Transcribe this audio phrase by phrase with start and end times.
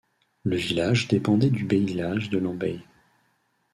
[0.41, 2.81] Le village dépendait du bailliage de Lembeye.